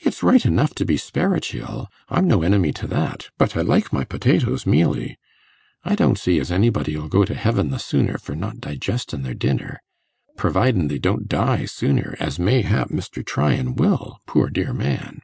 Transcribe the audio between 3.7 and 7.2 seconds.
my potatoes mealy. I don't see as anybody 'ull